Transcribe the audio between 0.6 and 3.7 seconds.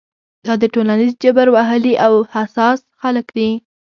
د ټولنیز جبر وهلي او حساس خلک دي.